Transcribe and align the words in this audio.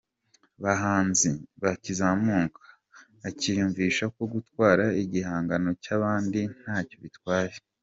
bahanzi 0.63 1.29
bakizamuka, 1.61 2.65
akiyumvishako 3.27 4.21
gutwara 4.33 4.85
igihangano 5.03 5.69
cy’abandi, 5.83 6.39
ntacyo 6.61 6.97
bitwaye. 7.05 7.55